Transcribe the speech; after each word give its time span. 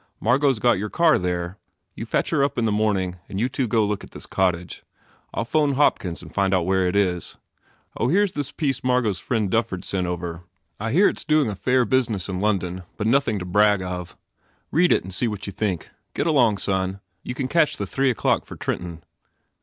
Margot 0.19 0.49
s 0.49 0.57
got 0.57 0.79
your 0.79 0.89
car 0.89 1.19
there. 1.19 1.59
You 1.93 2.07
fetch 2.07 2.31
her 2.31 2.43
up 2.43 2.57
in 2.57 2.65
the 2.65 2.71
morning 2.71 3.19
and 3.29 3.39
you 3.39 3.47
two 3.47 3.67
go 3.67 3.85
look 3.85 4.03
at 4.03 4.09
this 4.13 4.25
cottage. 4.25 4.81
I 5.31 5.41
ll 5.41 5.45
phone 5.45 5.73
Hopkins 5.73 6.23
and 6.23 6.35
163 6.35 6.89
THE 6.89 6.91
FAIR 6.91 7.03
REWARDS 7.03 7.27
find 7.27 8.09
where 8.09 8.09
it 8.09 8.09
is. 8.09 8.09
Oh, 8.09 8.09
here 8.11 8.23
s 8.23 8.31
this 8.31 8.51
piece 8.51 8.83
Margot 8.83 9.11
s 9.11 9.19
friend 9.19 9.51
Dufford 9.51 9.83
s 9.83 9.89
sent 9.89 10.07
over. 10.07 10.41
I 10.79 10.91
hear 10.91 11.07
it 11.07 11.17
s 11.19 11.23
doing 11.23 11.51
a 11.51 11.55
fair 11.55 11.85
business 11.85 12.27
in 12.27 12.39
London 12.39 12.81
but 12.97 13.05
nothing 13.05 13.37
to 13.37 13.45
brag 13.45 13.83
of. 13.83 14.17
Read 14.71 14.91
it 14.91 15.03
and 15.03 15.13
see 15.13 15.27
what 15.27 15.45
you 15.45 15.53
think. 15.53 15.91
Get 16.15 16.23
going, 16.25 16.57
son. 16.57 16.99
You 17.21 17.35
can 17.35 17.47
catch 17.47 17.77
the 17.77 17.85
three 17.85 18.09
o 18.09 18.15
clock 18.15 18.45
for 18.47 18.55
Trenton." 18.55 19.03